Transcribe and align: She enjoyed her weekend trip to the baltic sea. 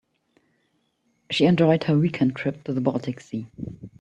She 1.29 1.45
enjoyed 1.45 1.83
her 1.83 1.95
weekend 1.95 2.35
trip 2.35 2.63
to 2.63 2.73
the 2.73 2.81
baltic 2.81 3.19
sea. 3.19 3.45